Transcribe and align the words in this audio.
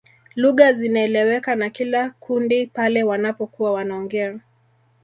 Lugha 0.35 0.73
zinaeleweka 0.73 1.55
na 1.55 1.69
kila 1.69 2.09
kundi 2.09 2.67
pale 2.67 3.03
wanapokuwa 3.03 3.71
wanaongea 3.71 4.39